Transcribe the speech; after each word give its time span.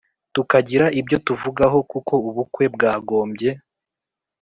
tukagira 0.33 0.85
ibyo 0.99 1.17
tuvugaho 1.25 1.77
kuko 1.91 2.13
ubukwe 2.29 2.63
bwagombye 2.75 3.51